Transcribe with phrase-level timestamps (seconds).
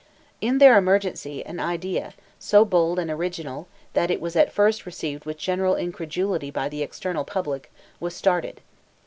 [0.41, 5.25] In their emergency, an idea, so bold and original, that it was at first received
[5.25, 8.61] with general incredulity by the external public, was started.